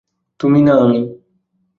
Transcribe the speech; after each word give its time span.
তুমি 0.39 0.59
না 0.61 0.73
আমি? 0.77 0.99